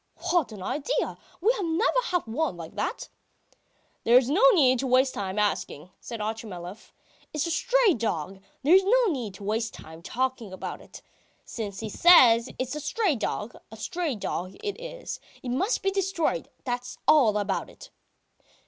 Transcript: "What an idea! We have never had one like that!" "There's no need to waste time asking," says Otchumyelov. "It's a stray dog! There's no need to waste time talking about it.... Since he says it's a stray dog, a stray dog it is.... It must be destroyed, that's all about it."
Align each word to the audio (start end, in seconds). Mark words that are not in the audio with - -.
"What 0.31 0.51
an 0.51 0.63
idea! 0.63 1.15
We 1.41 1.53
have 1.53 1.65
never 1.65 1.99
had 2.05 2.25
one 2.25 2.57
like 2.57 2.73
that!" 2.73 3.07
"There's 4.03 4.31
no 4.31 4.41
need 4.49 4.79
to 4.79 4.87
waste 4.87 5.13
time 5.13 5.37
asking," 5.37 5.91
says 5.99 6.19
Otchumyelov. 6.19 6.91
"It's 7.33 7.45
a 7.45 7.51
stray 7.51 7.93
dog! 7.93 8.39
There's 8.63 8.83
no 8.83 9.05
need 9.11 9.35
to 9.35 9.43
waste 9.43 9.75
time 9.75 10.01
talking 10.01 10.51
about 10.51 10.81
it.... 10.81 11.03
Since 11.45 11.81
he 11.81 11.89
says 11.89 12.49
it's 12.57 12.75
a 12.75 12.79
stray 12.79 13.15
dog, 13.15 13.55
a 13.71 13.77
stray 13.77 14.15
dog 14.15 14.55
it 14.63 14.81
is.... 14.81 15.19
It 15.43 15.49
must 15.49 15.83
be 15.83 15.91
destroyed, 15.91 16.49
that's 16.63 16.97
all 17.07 17.37
about 17.37 17.69
it." 17.69 17.91